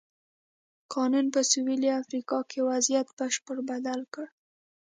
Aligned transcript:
قانون 0.93 1.25
په 1.33 1.41
سوېلي 1.51 1.89
افریقا 2.01 2.39
کې 2.49 2.59
وضعیت 2.69 3.07
بشپړه 3.17 3.61
بدل 3.69 3.99
کړ. 4.13 4.25